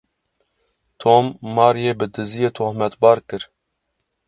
[1.01, 1.25] Tom,
[1.55, 3.43] Maryê bi diziyê tohmetbar kir.